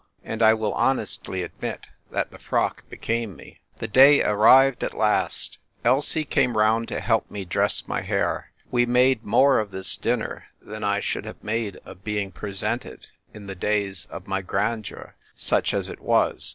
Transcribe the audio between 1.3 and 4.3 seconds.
admit that the frock became me. The day